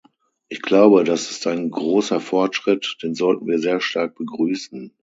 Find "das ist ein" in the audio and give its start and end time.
1.03-1.69